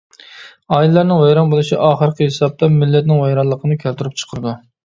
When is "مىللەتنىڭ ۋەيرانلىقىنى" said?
2.79-3.81